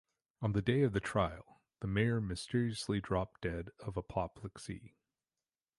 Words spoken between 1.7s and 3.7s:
the Mayor mysteriously dropped dead